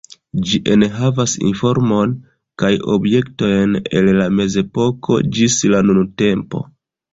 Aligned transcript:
Ĝi 0.51 0.59
enhavas 0.75 1.35
informon 1.49 2.15
kaj 2.63 2.71
objektojn 2.95 3.77
el 4.01 4.11
la 4.23 4.27
Mezepoko 4.41 5.21
ĝis 5.39 5.61
la 5.77 5.85
nuntempo. 5.93 6.67